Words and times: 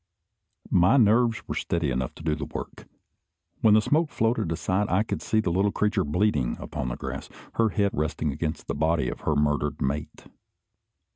My 0.71 0.97
nerves 0.97 1.47
were 1.47 1.53
steady 1.53 1.91
enough 1.91 2.15
to 2.15 2.23
do 2.23 2.33
the 2.33 2.45
work. 2.45 2.87
When 3.61 3.75
the 3.75 3.83
smoke 3.83 4.09
floated 4.09 4.51
aside, 4.51 4.89
I 4.89 5.03
could 5.03 5.21
see 5.21 5.41
the 5.41 5.51
little 5.51 5.71
creature 5.71 6.03
bleeding 6.03 6.57
upon 6.59 6.89
the 6.89 6.95
grass, 6.97 7.29
her 7.61 7.69
head 7.69 7.91
resting 7.93 8.31
against 8.31 8.65
the 8.65 8.73
body 8.73 9.09
of 9.09 9.19
her 9.19 9.35
murdered 9.35 9.79
mate. 9.79 10.25